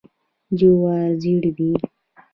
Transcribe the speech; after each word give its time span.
جوار 0.57 1.07
ژیړ 1.21 1.43
دي. 1.57 1.71